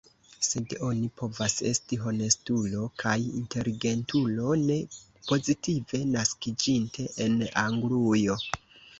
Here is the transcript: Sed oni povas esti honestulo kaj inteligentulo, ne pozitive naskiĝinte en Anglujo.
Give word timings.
Sed 0.45 0.71
oni 0.85 1.07
povas 1.21 1.55
esti 1.71 1.97
honestulo 2.05 2.85
kaj 3.03 3.13
inteligentulo, 3.41 4.55
ne 4.69 4.77
pozitive 5.27 6.01
naskiĝinte 6.15 7.05
en 7.27 7.37
Anglujo. 7.65 8.39